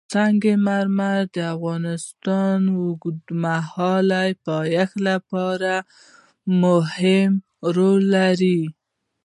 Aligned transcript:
سنگ 0.13 0.43
مرمر 0.65 1.21
د 1.35 1.37
افغانستان 1.55 2.57
د 2.71 2.73
اوږدمهاله 2.83 4.23
پایښت 4.47 4.95
لپاره 5.09 5.73
مهم 6.63 7.31
رول 7.77 8.01
لري. 8.17 8.61